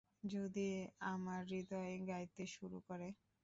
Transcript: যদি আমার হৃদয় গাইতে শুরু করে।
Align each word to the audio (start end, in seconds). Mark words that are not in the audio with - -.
যদি 0.31 0.67
আমার 1.09 1.41
হৃদয় 1.51 1.95
গাইতে 2.09 2.43
শুরু 2.55 2.77
করে। 2.87 3.07